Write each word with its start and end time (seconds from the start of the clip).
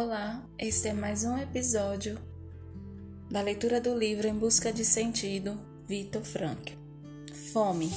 Olá, 0.00 0.40
este 0.56 0.86
é 0.86 0.92
mais 0.92 1.24
um 1.24 1.36
episódio 1.36 2.20
da 3.28 3.42
leitura 3.42 3.80
do 3.80 3.98
livro 3.98 4.28
Em 4.28 4.32
Busca 4.32 4.72
de 4.72 4.84
Sentido, 4.84 5.58
Vitor 5.88 6.22
Frankl. 6.22 6.74
Fome. 7.52 7.90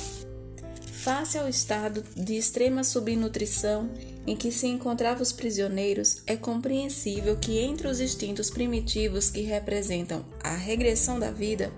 Face 0.93 1.37
ao 1.37 1.47
estado 1.47 2.03
de 2.17 2.35
extrema 2.35 2.83
subnutrição 2.83 3.87
em 4.25 4.35
que 4.35 4.51
se 4.51 4.65
encontravam 4.65 5.21
os 5.21 5.31
prisioneiros, 5.31 6.23
é 6.25 6.35
compreensível 6.35 7.37
que 7.37 7.59
entre 7.59 7.87
os 7.87 7.99
instintos 7.99 8.49
primitivos 8.49 9.29
que 9.29 9.41
representam 9.41 10.25
a 10.43 10.55
regressão 10.55 11.19
da 11.19 11.29
vida 11.29 11.71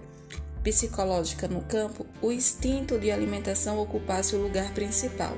psicológica 0.64 1.50
no 1.50 1.64
campo, 1.64 2.06
o 2.22 2.32
instinto 2.32 2.98
de 2.98 3.12
alimentação 3.12 3.78
ocupasse 3.78 4.38
o 4.38 4.42
lugar 4.42 4.74
principal. 4.74 5.36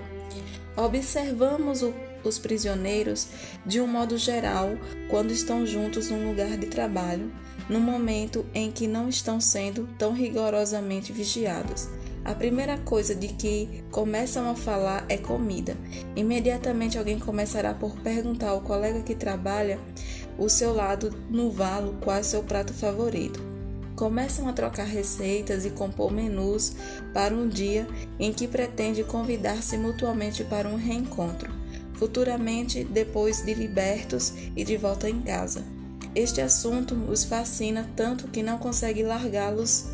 Observamos 0.77 1.81
o 1.81 1.91
os 2.29 2.39
prisioneiros, 2.39 3.27
de 3.65 3.79
um 3.79 3.87
modo 3.87 4.17
geral, 4.17 4.71
quando 5.09 5.31
estão 5.31 5.65
juntos 5.65 6.09
num 6.09 6.27
lugar 6.27 6.57
de 6.57 6.67
trabalho, 6.67 7.31
no 7.69 7.79
momento 7.79 8.45
em 8.53 8.71
que 8.71 8.87
não 8.87 9.09
estão 9.09 9.39
sendo 9.39 9.87
tão 9.97 10.13
rigorosamente 10.13 11.11
vigiados. 11.11 11.87
A 12.25 12.33
primeira 12.33 12.75
coisa 12.79 13.13
de 13.13 13.27
que 13.27 13.83
começam 13.91 14.49
a 14.49 14.55
falar 14.55 15.05
é 15.07 15.15
comida. 15.15 15.77
Imediatamente 16.15 16.97
alguém 16.97 17.19
começará 17.19 17.71
por 17.71 17.95
perguntar 17.99 18.49
ao 18.49 18.61
colega 18.61 19.03
que 19.03 19.13
trabalha 19.13 19.79
o 20.35 20.49
seu 20.49 20.73
lado 20.73 21.15
no 21.29 21.51
valo 21.51 21.97
qual 22.01 22.17
é 22.17 22.23
seu 22.23 22.41
prato 22.41 22.73
favorito. 22.73 23.39
Começam 23.95 24.49
a 24.49 24.53
trocar 24.53 24.87
receitas 24.87 25.65
e 25.65 25.69
compor 25.69 26.11
menus 26.11 26.75
para 27.13 27.33
um 27.33 27.47
dia 27.47 27.87
em 28.19 28.33
que 28.33 28.47
pretende 28.47 29.03
convidar-se 29.03 29.77
mutuamente 29.77 30.43
para 30.43 30.67
um 30.67 30.75
reencontro 30.75 31.54
futuramente 31.97 32.83
depois 32.83 33.43
de 33.43 33.53
libertos 33.53 34.33
e 34.55 34.63
de 34.63 34.77
volta 34.77 35.09
em 35.09 35.21
casa. 35.21 35.63
Este 36.13 36.41
assunto 36.41 36.95
os 37.09 37.23
fascina 37.23 37.89
tanto 37.95 38.27
que 38.27 38.41
não 38.41 38.57
consegue 38.57 39.03
largá-los 39.03 39.85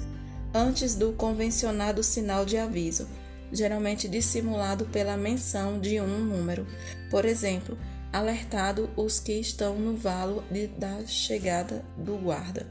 antes 0.53 0.95
do 0.95 1.13
convencionado 1.13 2.03
sinal 2.03 2.45
de 2.45 2.57
aviso, 2.57 3.07
geralmente 3.51 4.07
dissimulado 4.07 4.85
pela 4.85 5.17
menção 5.17 5.79
de 5.79 5.99
um 5.99 6.19
número. 6.19 6.67
Por 7.09 7.25
exemplo, 7.25 7.77
alertado 8.11 8.89
os 8.95 9.19
que 9.19 9.33
estão 9.33 9.75
no 9.75 9.95
valo 9.95 10.43
de, 10.51 10.67
da 10.67 11.05
chegada 11.05 11.83
do 11.97 12.17
guarda. 12.17 12.67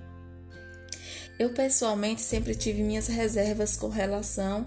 Eu 1.38 1.50
pessoalmente 1.50 2.20
sempre 2.20 2.54
tive 2.54 2.82
minhas 2.82 3.06
reservas 3.06 3.74
com 3.74 3.88
relação 3.88 4.66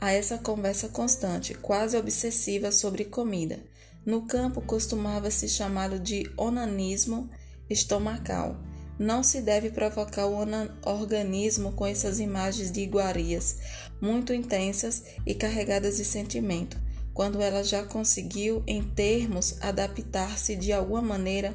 a 0.00 0.12
essa 0.12 0.38
conversa 0.38 0.88
constante, 0.88 1.54
quase 1.54 1.96
obsessiva 1.96 2.70
sobre 2.70 3.04
comida. 3.04 3.58
No 4.04 4.22
campo 4.22 4.60
costumava 4.60 5.30
se 5.30 5.48
chamá-lo 5.48 5.98
de 5.98 6.30
onanismo 6.36 7.30
estomacal. 7.70 8.56
Não 8.98 9.22
se 9.22 9.40
deve 9.40 9.70
provocar 9.70 10.26
o 10.26 10.36
organismo 10.84 11.72
com 11.72 11.86
essas 11.86 12.20
imagens 12.20 12.70
de 12.70 12.80
iguarias, 12.80 13.56
muito 14.00 14.34
intensas 14.34 15.02
e 15.26 15.34
carregadas 15.34 15.96
de 15.96 16.04
sentimento, 16.04 16.76
quando 17.14 17.40
ela 17.40 17.64
já 17.64 17.84
conseguiu, 17.84 18.62
em 18.66 18.82
termos, 18.82 19.56
adaptar-se 19.60 20.56
de 20.56 20.72
alguma 20.72 21.02
maneira 21.02 21.54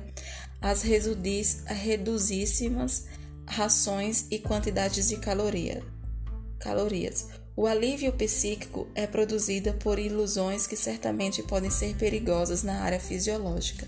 às 0.62 0.82
reduzíssimas 0.82 3.06
rações 3.46 4.26
e 4.30 4.40
quantidades 4.40 5.08
de 5.08 5.18
caloria, 5.18 5.84
calorias. 6.60 7.28
O 7.60 7.66
alívio 7.66 8.14
psíquico 8.14 8.88
é 8.94 9.08
produzido 9.08 9.74
por 9.74 9.98
ilusões 9.98 10.68
que 10.68 10.76
certamente 10.76 11.42
podem 11.42 11.72
ser 11.72 11.96
perigosas 11.96 12.62
na 12.62 12.84
área 12.84 13.00
fisiológica. 13.00 13.88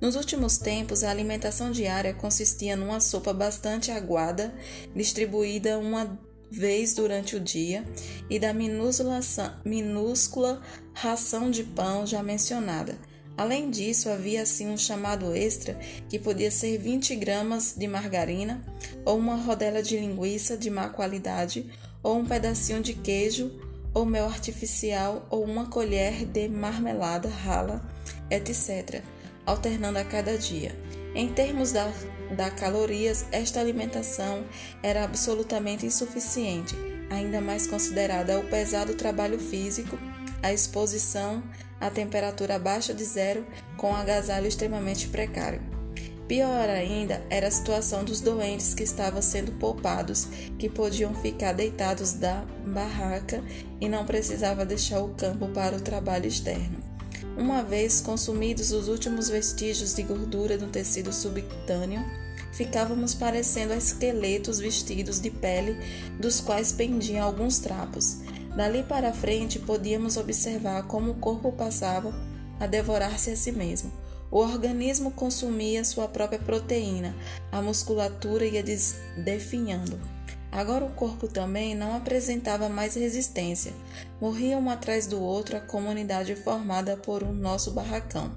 Nos 0.00 0.16
últimos 0.16 0.58
tempos, 0.58 1.04
a 1.04 1.10
alimentação 1.10 1.70
diária 1.70 2.12
consistia 2.12 2.74
numa 2.74 2.98
sopa 2.98 3.32
bastante 3.32 3.92
aguada, 3.92 4.52
distribuída 4.92 5.78
uma 5.78 6.18
vez 6.50 6.92
durante 6.92 7.36
o 7.36 7.40
dia, 7.40 7.84
e 8.28 8.40
da 8.40 8.52
minúscula, 8.52 10.60
ração 10.92 11.48
de 11.48 11.62
pão 11.62 12.04
já 12.04 12.24
mencionada. 12.24 12.98
Além 13.36 13.70
disso, 13.70 14.10
havia 14.10 14.42
assim 14.42 14.68
um 14.68 14.76
chamado 14.76 15.32
extra, 15.32 15.78
que 16.08 16.18
podia 16.18 16.50
ser 16.50 16.76
20 16.76 17.14
gramas 17.14 17.72
de 17.76 17.86
margarina, 17.86 18.60
ou 19.04 19.16
uma 19.16 19.36
rodela 19.36 19.80
de 19.80 19.96
linguiça 19.96 20.56
de 20.56 20.68
má 20.68 20.88
qualidade, 20.88 21.70
ou 22.02 22.18
um 22.18 22.24
pedacinho 22.24 22.82
de 22.82 22.94
queijo, 22.94 23.50
ou 23.92 24.04
mel 24.04 24.26
artificial, 24.26 25.26
ou 25.30 25.44
uma 25.44 25.66
colher 25.66 26.24
de 26.24 26.48
marmelada 26.48 27.28
rala, 27.28 27.82
etc., 28.30 29.02
alternando 29.44 29.98
a 29.98 30.04
cada 30.04 30.38
dia. 30.38 30.74
Em 31.14 31.28
termos 31.28 31.72
da, 31.72 31.92
da 32.36 32.50
calorias, 32.50 33.26
esta 33.32 33.60
alimentação 33.60 34.44
era 34.82 35.04
absolutamente 35.04 35.84
insuficiente, 35.84 36.76
ainda 37.10 37.40
mais 37.40 37.66
considerada 37.66 38.38
o 38.38 38.48
pesado 38.48 38.94
trabalho 38.94 39.38
físico, 39.38 39.98
a 40.42 40.52
exposição 40.52 41.42
à 41.80 41.90
temperatura 41.90 42.56
abaixo 42.56 42.94
de 42.94 43.04
zero 43.04 43.44
com 43.76 43.94
agasalho 43.94 44.46
extremamente 44.46 45.08
precário. 45.08 45.79
Pior 46.30 46.70
ainda 46.70 47.20
era 47.28 47.48
a 47.48 47.50
situação 47.50 48.04
dos 48.04 48.20
doentes 48.20 48.72
que 48.72 48.84
estavam 48.84 49.20
sendo 49.20 49.50
poupados, 49.58 50.28
que 50.60 50.68
podiam 50.68 51.12
ficar 51.12 51.52
deitados 51.52 52.12
da 52.12 52.44
barraca 52.64 53.42
e 53.80 53.88
não 53.88 54.06
precisava 54.06 54.64
deixar 54.64 55.00
o 55.00 55.08
campo 55.14 55.48
para 55.48 55.76
o 55.76 55.80
trabalho 55.80 56.28
externo. 56.28 56.78
Uma 57.36 57.64
vez 57.64 58.00
consumidos 58.00 58.70
os 58.70 58.86
últimos 58.86 59.28
vestígios 59.28 59.92
de 59.92 60.04
gordura 60.04 60.56
no 60.56 60.68
tecido 60.68 61.12
subcutâneo, 61.12 62.04
ficávamos 62.52 63.12
parecendo 63.12 63.74
esqueletos 63.74 64.60
vestidos 64.60 65.18
de 65.20 65.32
pele, 65.32 65.76
dos 66.20 66.38
quais 66.38 66.70
pendiam 66.70 67.26
alguns 67.26 67.58
trapos. 67.58 68.18
Dali 68.54 68.84
para 68.84 69.12
frente 69.12 69.58
podíamos 69.58 70.16
observar 70.16 70.84
como 70.84 71.10
o 71.10 71.16
corpo 71.16 71.50
passava 71.50 72.14
a 72.60 72.68
devorar-se 72.68 73.32
a 73.32 73.36
si 73.36 73.50
mesmo 73.50 73.90
o 74.30 74.38
organismo 74.38 75.10
consumia 75.10 75.84
sua 75.84 76.06
própria 76.06 76.38
proteína, 76.38 77.14
a 77.50 77.60
musculatura 77.60 78.44
ia 78.44 78.62
definhando. 79.16 80.00
Agora 80.52 80.84
o 80.84 80.92
corpo 80.92 81.28
também 81.28 81.74
não 81.74 81.94
apresentava 81.94 82.68
mais 82.68 82.94
resistência. 82.94 83.72
Morria 84.20 84.58
um 84.58 84.68
atrás 84.68 85.06
do 85.06 85.20
outro 85.20 85.56
a 85.56 85.60
comunidade 85.60 86.34
formada 86.34 86.96
por 86.96 87.22
um 87.22 87.32
nosso 87.32 87.70
barracão. 87.70 88.32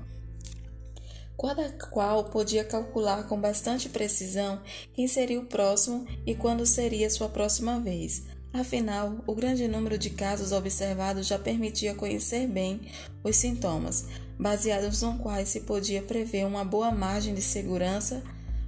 Cada 1.40 1.72
qual 1.90 2.26
podia 2.26 2.64
calcular 2.64 3.28
com 3.28 3.40
bastante 3.40 3.90
precisão 3.90 4.62
quem 4.94 5.08
seria 5.08 5.40
o 5.40 5.46
próximo 5.46 6.08
e 6.26 6.36
quando 6.36 6.66
seria 6.66 7.10
sua 7.10 7.28
próxima 7.28 7.80
vez. 7.80 8.24
Afinal, 8.54 9.18
o 9.26 9.34
grande 9.34 9.68
número 9.68 9.98
de 9.98 10.12
casos 10.12 10.52
observados 10.52 11.26
já 11.26 11.40
permitia 11.40 11.96
conhecer 11.96 12.48
bem 12.48 12.82
os 13.24 13.36
sintomas, 13.36 14.08
baseados 14.40 15.02
nos 15.02 15.22
quais 15.22 15.50
se 15.50 15.62
podia 15.62 16.02
prever 16.02 16.46
uma 16.46 16.64
boa 16.64 16.92
margem 16.92 17.34
de 17.34 17.42
segurança, 17.42 18.24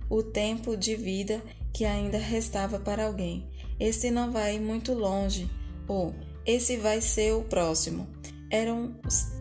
o 0.10 0.22
tempo 0.22 0.78
de 0.78 0.96
vida 0.96 1.42
que 1.74 1.86
ainda 1.86 2.18
restava 2.18 2.80
para 2.80 3.06
alguém. 3.06 3.48
Esse 3.80 4.10
não 4.10 4.32
vai 4.32 4.60
muito 4.60 4.94
longe, 4.94 5.50
ou 5.88 6.14
esse 6.46 6.78
vai 6.78 7.02
ser 7.02 7.34
o 7.34 7.44
próximo. 7.44 8.08
Eram 8.50 8.96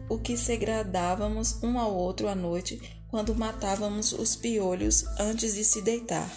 o 0.08 0.18
que 0.18 0.36
segradávamos 0.36 1.62
um 1.62 1.78
ao 1.78 1.94
outro 1.94 2.28
à 2.28 2.34
noite 2.34 2.80
quando 3.08 3.34
matávamos 3.34 4.12
os 4.12 4.34
piolhos 4.34 5.04
antes 5.18 5.54
de 5.54 5.64
se 5.64 5.80
deitar. 5.80 6.28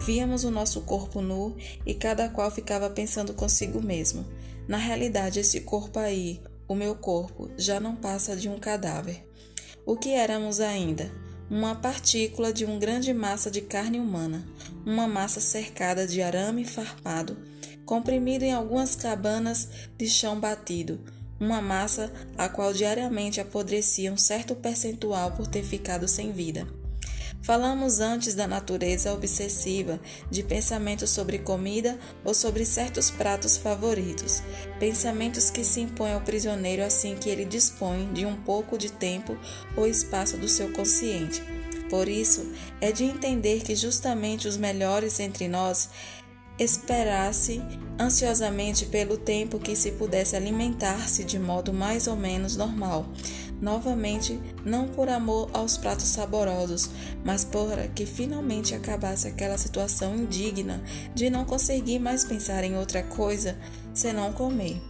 Víamos 0.00 0.44
o 0.44 0.50
nosso 0.50 0.82
corpo 0.82 1.20
nu 1.20 1.56
e 1.86 1.94
cada 1.94 2.28
qual 2.28 2.50
ficava 2.50 2.90
pensando 2.90 3.32
consigo 3.32 3.80
mesmo. 3.80 4.26
Na 4.68 4.76
realidade, 4.76 5.40
esse 5.40 5.62
corpo 5.62 5.98
aí, 5.98 6.42
o 6.68 6.74
meu 6.74 6.94
corpo, 6.94 7.50
já 7.56 7.80
não 7.80 7.96
passa 7.96 8.36
de 8.36 8.48
um 8.48 8.58
cadáver. 8.58 9.27
O 9.88 9.96
que 9.96 10.10
éramos 10.10 10.60
ainda? 10.60 11.10
Uma 11.50 11.74
partícula 11.74 12.52
de 12.52 12.62
uma 12.62 12.78
grande 12.78 13.14
massa 13.14 13.50
de 13.50 13.62
carne 13.62 13.98
humana, 13.98 14.46
uma 14.84 15.08
massa 15.08 15.40
cercada 15.40 16.06
de 16.06 16.20
arame 16.20 16.62
farpado, 16.66 17.38
comprimida 17.86 18.44
em 18.44 18.52
algumas 18.52 18.94
cabanas 18.94 19.66
de 19.96 20.06
chão 20.06 20.38
batido, 20.38 21.00
uma 21.40 21.62
massa 21.62 22.12
a 22.36 22.50
qual 22.50 22.74
diariamente 22.74 23.40
apodrecia 23.40 24.12
um 24.12 24.18
certo 24.18 24.54
percentual 24.54 25.32
por 25.32 25.46
ter 25.46 25.64
ficado 25.64 26.06
sem 26.06 26.32
vida. 26.32 26.68
Falamos 27.42 28.00
antes 28.00 28.34
da 28.34 28.46
natureza 28.46 29.12
obsessiva 29.12 29.98
de 30.30 30.42
pensamentos 30.42 31.10
sobre 31.10 31.38
comida 31.38 31.98
ou 32.24 32.34
sobre 32.34 32.64
certos 32.66 33.10
pratos 33.10 33.56
favoritos, 33.56 34.42
pensamentos 34.78 35.48
que 35.48 35.64
se 35.64 35.80
impõem 35.80 36.12
ao 36.12 36.20
prisioneiro 36.20 36.82
assim 36.82 37.16
que 37.16 37.30
ele 37.30 37.44
dispõe 37.44 38.12
de 38.12 38.26
um 38.26 38.36
pouco 38.36 38.76
de 38.76 38.92
tempo 38.92 39.38
ou 39.76 39.86
espaço 39.86 40.36
do 40.36 40.48
seu 40.48 40.72
consciente. 40.72 41.42
Por 41.88 42.06
isso, 42.06 42.52
é 42.82 42.92
de 42.92 43.04
entender 43.04 43.62
que 43.62 43.74
justamente 43.74 44.46
os 44.46 44.58
melhores 44.58 45.18
entre 45.18 45.48
nós 45.48 45.88
esperasse 46.58 47.62
ansiosamente 47.98 48.86
pelo 48.86 49.16
tempo 49.16 49.58
que 49.58 49.76
se 49.76 49.92
pudesse 49.92 50.34
alimentar-se 50.36 51.24
de 51.24 51.38
modo 51.38 51.72
mais 51.72 52.06
ou 52.08 52.16
menos 52.16 52.56
normal, 52.56 53.06
novamente, 53.60 54.40
não 54.64 54.88
por 54.88 55.08
amor 55.08 55.50
aos 55.52 55.76
pratos 55.76 56.06
saborosos, 56.06 56.90
mas 57.24 57.44
por 57.44 57.68
que 57.94 58.06
finalmente 58.06 58.74
acabasse 58.74 59.28
aquela 59.28 59.58
situação 59.58 60.14
indigna 60.14 60.82
de 61.14 61.28
não 61.30 61.44
conseguir 61.44 61.98
mais 61.98 62.24
pensar 62.24 62.64
em 62.64 62.76
outra 62.76 63.02
coisa 63.02 63.56
senão 63.92 64.32
comer. 64.32 64.80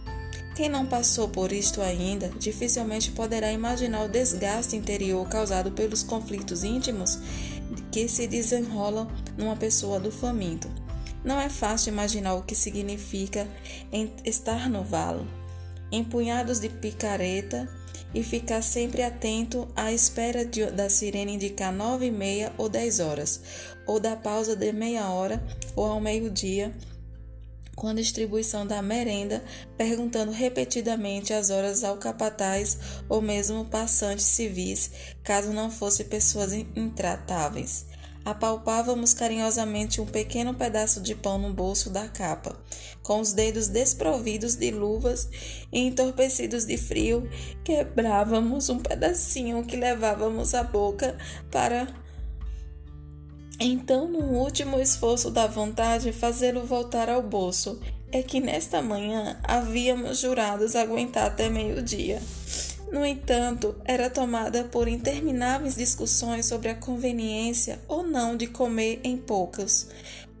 Quem 0.55 0.67
não 0.67 0.85
passou 0.85 1.29
por 1.29 1.53
isto 1.53 1.81
ainda 1.81 2.29
dificilmente 2.37 3.11
poderá 3.11 3.51
imaginar 3.51 4.03
o 4.03 4.09
desgaste 4.09 4.75
interior 4.75 5.25
causado 5.29 5.71
pelos 5.71 6.03
conflitos 6.03 6.65
íntimos 6.65 7.17
que 7.91 8.09
se 8.09 8.27
desenrolam 8.27 9.07
numa 9.37 9.55
pessoa 9.55 9.99
do 9.99 10.11
faminto. 10.11 10.69
Não 11.23 11.39
é 11.39 11.47
fácil 11.49 11.93
imaginar 11.93 12.33
o 12.33 12.43
que 12.43 12.55
significa 12.55 13.47
estar 14.25 14.69
no 14.69 14.83
valo, 14.83 15.25
empunhados 15.91 16.59
de 16.59 16.69
picareta 16.69 17.67
e 18.13 18.23
ficar 18.23 18.61
sempre 18.61 19.01
atento 19.01 19.67
à 19.75 19.91
espera 19.91 20.45
de, 20.45 20.65
da 20.71 20.89
sirene 20.89 21.35
indicar 21.35 21.71
nove 21.71 22.07
e 22.07 22.11
meia 22.11 22.51
ou 22.57 22.69
dez 22.69 22.99
horas, 22.99 23.41
ou 23.85 23.99
da 23.99 24.15
pausa 24.15 24.55
de 24.55 24.71
meia 24.71 25.09
hora 25.09 25.43
ou 25.75 25.85
ao 25.85 26.01
meio-dia 26.01 26.73
com 27.79 27.87
a 27.87 27.93
distribuição 27.93 28.67
da 28.67 28.81
merenda, 28.81 29.41
perguntando 29.77 30.33
repetidamente 30.33 31.33
as 31.33 31.49
horas 31.49 31.81
ao 31.81 31.95
capataz 31.95 32.77
ou 33.07 33.21
mesmo 33.21 33.63
passantes 33.63 34.25
civis, 34.25 34.91
caso 35.23 35.53
não 35.53 35.71
fossem 35.71 36.05
pessoas 36.05 36.51
intratáveis. 36.51 37.85
Apalpávamos 38.29 39.11
carinhosamente 39.11 39.99
um 39.99 40.05
pequeno 40.05 40.53
pedaço 40.53 41.01
de 41.01 41.15
pão 41.15 41.39
no 41.39 41.51
bolso 41.51 41.89
da 41.89 42.07
capa, 42.07 42.55
com 43.01 43.19
os 43.19 43.33
dedos 43.33 43.69
desprovidos 43.69 44.53
de 44.53 44.69
luvas 44.69 45.27
e 45.73 45.79
entorpecidos 45.79 46.63
de 46.63 46.77
frio, 46.77 47.27
quebrávamos 47.63 48.69
um 48.69 48.77
pedacinho 48.77 49.63
que 49.63 49.75
levávamos 49.75 50.53
à 50.53 50.61
boca 50.61 51.17
para 51.49 51.87
então, 53.59 54.07
no 54.07 54.19
último 54.19 54.79
esforço 54.79 55.31
da 55.31 55.47
vontade, 55.47 56.13
fazê-lo 56.13 56.65
voltar 56.65 57.09
ao 57.09 57.21
bolso. 57.21 57.77
É 58.11 58.23
que 58.23 58.39
nesta 58.39 58.81
manhã 58.81 59.37
havíamos 59.43 60.19
jurados 60.19 60.75
aguentar 60.75 61.25
até 61.25 61.49
meio-dia. 61.49 62.21
No 62.91 63.05
entanto, 63.05 63.75
era 63.85 64.09
tomada 64.09 64.63
por 64.63 64.87
intermináveis 64.87 65.75
discussões 65.75 66.47
sobre 66.47 66.69
a 66.69 66.75
conveniência 66.75 67.79
ou 67.87 68.01
não 68.01 68.35
de 68.35 68.47
comer 68.47 68.99
em 69.03 69.15
poucas, 69.15 69.87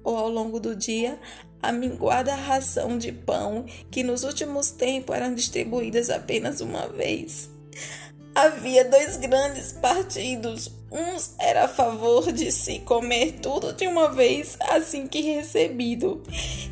ou 0.03 0.17
ao 0.17 0.29
longo 0.29 0.59
do 0.59 0.75
dia, 0.75 1.19
a 1.61 1.71
minguada 1.71 2.33
ração 2.33 2.97
de 2.97 3.11
pão 3.11 3.65
que 3.91 4.01
nos 4.01 4.23
últimos 4.23 4.71
tempos 4.71 5.15
eram 5.15 5.35
distribuídas 5.35 6.09
apenas 6.09 6.61
uma 6.61 6.87
vez. 6.87 7.49
Havia 8.33 8.85
dois 8.85 9.17
grandes 9.17 9.73
partidos. 9.73 10.71
Uns 10.91 11.35
era 11.37 11.65
a 11.65 11.67
favor 11.67 12.31
de 12.31 12.51
se 12.51 12.79
comer 12.79 13.39
tudo 13.41 13.73
de 13.73 13.85
uma 13.85 14.11
vez 14.11 14.57
assim 14.61 15.07
que 15.07 15.21
recebido. 15.21 16.23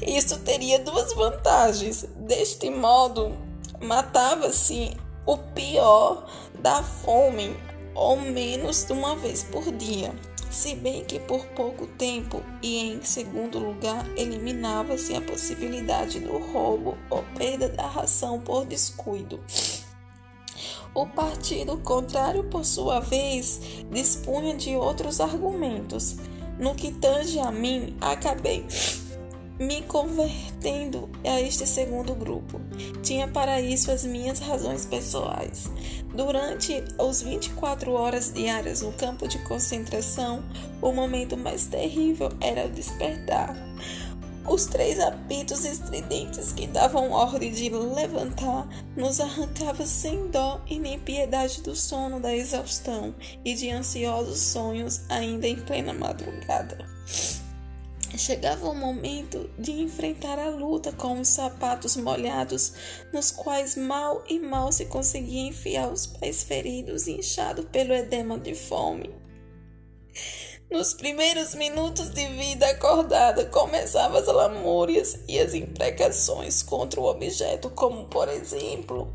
Isso 0.05 0.39
teria 0.39 0.79
duas 0.79 1.13
vantagens. 1.13 2.05
Deste 2.15 2.69
modo, 2.69 3.35
matava-se 3.81 4.95
o 5.27 5.37
pior 5.37 6.25
da 6.59 6.81
fome, 6.81 7.55
ou 7.93 8.15
menos 8.15 8.85
de 8.85 8.93
uma 8.93 9.15
vez 9.17 9.43
por 9.43 9.71
dia. 9.73 10.15
Se 10.49 10.73
bem 10.75 11.03
que 11.03 11.19
por 11.19 11.45
pouco 11.47 11.85
tempo, 11.85 12.41
e 12.63 12.79
em 12.79 13.03
segundo 13.03 13.59
lugar, 13.59 14.07
eliminava-se 14.15 15.13
a 15.13 15.21
possibilidade 15.21 16.21
do 16.21 16.37
roubo 16.37 16.97
ou 17.09 17.21
perda 17.37 17.67
da 17.67 17.85
ração 17.85 18.39
por 18.39 18.65
descuido. 18.65 19.41
O 20.95 21.05
partido 21.05 21.77
contrário, 21.79 22.45
por 22.45 22.65
sua 22.65 23.01
vez, 23.01 23.59
dispunha 23.91 24.55
de 24.55 24.75
outros 24.75 25.19
argumentos. 25.19 26.15
No 26.57 26.73
que 26.73 26.91
tange 26.93 27.37
a 27.39 27.51
mim, 27.51 27.95
acabei 27.99 28.65
me 29.59 29.81
convertendo 29.83 31.09
a 31.23 31.41
este 31.41 31.65
segundo 31.65 32.13
grupo. 32.13 32.61
Tinha 33.01 33.27
para 33.27 33.59
isso 33.59 33.91
as 33.91 34.03
minhas 34.03 34.39
razões 34.39 34.85
pessoais. 34.85 35.69
Durante 36.13 36.83
os 36.97 37.21
24 37.21 37.91
horas 37.91 38.31
diárias 38.31 38.81
no 38.81 38.91
campo 38.93 39.27
de 39.27 39.39
concentração, 39.45 40.43
o 40.81 40.91
momento 40.91 41.35
mais 41.35 41.65
terrível 41.65 42.29
era 42.39 42.65
o 42.65 42.69
despertar. 42.69 43.55
Os 44.47 44.65
três 44.65 44.97
apitos 44.97 45.65
estridentes 45.65 46.53
que 46.53 46.67
davam 46.67 47.11
ordem 47.11 47.51
de 47.51 47.69
levantar 47.69 48.65
nos 48.95 49.19
arrancavam 49.19 49.85
sem 49.85 50.29
dó 50.29 50.61
e 50.65 50.79
nem 50.79 50.97
piedade 50.97 51.61
do 51.61 51.75
sono 51.75 52.21
da 52.21 52.33
exaustão 52.33 53.13
e 53.43 53.53
de 53.53 53.69
ansiosos 53.69 54.39
sonhos 54.39 55.01
ainda 55.09 55.47
em 55.47 55.57
plena 55.57 55.93
madrugada. 55.93 56.77
Chegava 58.15 58.69
o 58.69 58.75
momento 58.75 59.49
de 59.59 59.71
enfrentar 59.71 60.39
a 60.39 60.49
luta 60.49 60.91
com 60.91 61.19
os 61.19 61.27
sapatos 61.27 61.97
molhados, 61.97 62.73
nos 63.11 63.31
quais 63.31 63.75
mal 63.75 64.23
e 64.27 64.39
mal 64.39 64.71
se 64.71 64.85
conseguia 64.85 65.47
enfiar 65.47 65.91
os 65.91 66.07
pés 66.07 66.43
feridos 66.43 67.07
e 67.07 67.13
inchados 67.13 67.65
pelo 67.65 67.93
edema 67.93 68.39
de 68.39 68.55
fome. 68.55 69.13
Nos 70.69 70.93
primeiros 70.93 71.55
minutos 71.55 72.09
de 72.09 72.27
vida 72.27 72.67
acordada, 72.69 73.45
começavam 73.45 74.17
as 74.17 74.27
lamúrias 74.27 75.19
e 75.27 75.39
as 75.39 75.53
imprecações 75.53 76.61
contra 76.61 76.99
o 76.99 77.05
objeto, 77.05 77.69
como, 77.69 78.05
por 78.05 78.27
exemplo, 78.27 79.13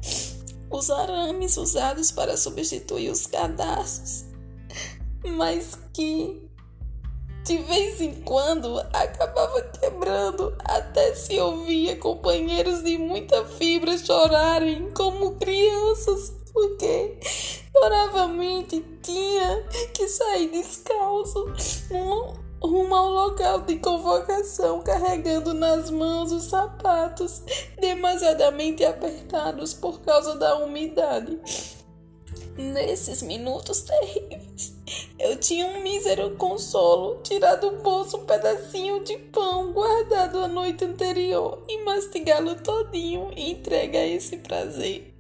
os 0.71 0.91
arames 0.91 1.59
usados 1.59 2.11
para 2.11 2.37
substituir 2.39 3.11
os 3.11 3.27
cadastros, 3.27 4.25
mas 5.25 5.79
que 5.93 6.49
de 7.45 7.59
vez 7.59 8.01
em 8.01 8.15
quando 8.23 8.79
acabava 8.93 9.61
quebrando, 9.63 10.55
até 10.65 11.15
se 11.15 11.39
ouvia 11.39 11.97
companheiros 11.97 12.83
de 12.83 12.99
muita 12.99 13.45
fibra 13.45 13.97
chorarem 13.99 14.91
como 14.93 15.37
crianças, 15.37 16.33
porque 16.53 17.19
Doravamente 17.73 18.81
tinha 19.03 19.65
que 19.95 20.07
sair 20.07 20.51
descalço 20.51 21.53
rumo 22.63 22.95
ao 22.95 23.11
local 23.11 23.63
de 23.63 23.77
convocação, 23.77 24.83
carregando 24.83 25.53
nas 25.53 25.91
mãos 25.91 26.31
os 26.31 26.45
sapatos 26.45 27.43
demasiadamente 27.81 28.85
apertados 28.85 29.75
por 29.75 30.01
causa 30.03 30.37
da 30.37 30.59
umidade. 30.59 31.41
Nesses 32.57 33.23
minutos 33.23 33.81
terríveis, 33.83 34.72
eu 35.23 35.37
tinha 35.37 35.65
um 35.67 35.83
mísero 35.85 36.33
consolo, 36.33 37.21
tirado 37.23 37.71
do 37.71 37.77
bolso 37.81 38.17
um 38.17 38.27
pedacinho 38.27 39.05
de 39.05 39.17
pão 39.17 39.73
guardado 39.73 40.41
a 40.41 40.49
noite 40.49 40.85
anterior 40.85 41.63
e 41.69 41.85
mastigá-lo 41.85 42.57
todinho 42.57 43.31
e 43.37 43.53
entregue 43.53 43.97
a 43.97 44.05
esse 44.05 44.39
prazer. 44.39 45.12